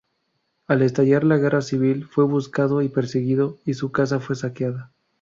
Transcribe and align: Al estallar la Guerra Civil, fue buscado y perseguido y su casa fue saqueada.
Al 0.65 0.81
estallar 0.81 1.23
la 1.23 1.37
Guerra 1.37 1.61
Civil, 1.61 2.07
fue 2.07 2.23
buscado 2.25 2.81
y 2.81 2.89
perseguido 2.89 3.59
y 3.65 3.75
su 3.75 3.91
casa 3.91 4.19
fue 4.19 4.35
saqueada. 4.35 4.91